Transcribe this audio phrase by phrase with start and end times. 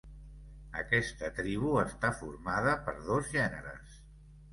[0.83, 4.01] Aquesta tribu està formada per dos gèneres.